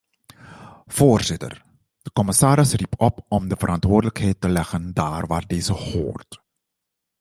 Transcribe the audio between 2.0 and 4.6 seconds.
de commissaris riep op om de verantwoordelijkheid te